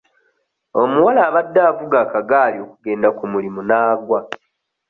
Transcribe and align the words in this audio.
Omuwala 0.81 1.21
abadde 1.29 1.59
avuga 1.69 1.97
akagaali 2.05 2.57
okugenda 2.65 3.09
ku 3.17 3.23
mulimu 3.31 3.61
n'agwa. 3.69 4.19